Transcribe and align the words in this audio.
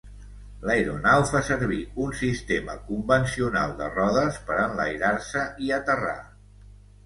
L'aeronau 0.69 1.25
fa 1.31 1.41
servir 1.49 1.77
un 2.07 2.15
sistema 2.23 2.77
convencional 2.89 3.77
de 3.85 3.93
rodes 4.01 4.43
per 4.51 4.59
enlairar-se 4.67 5.47
i 5.69 5.73
aterrar. 5.83 6.21